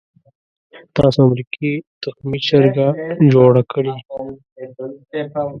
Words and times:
تاسو 0.95 1.17
امریکې 1.27 1.71
تخمي 2.03 2.39
چرګه 2.47 2.87
جوړه 3.31 3.63
کړې. 3.71 3.93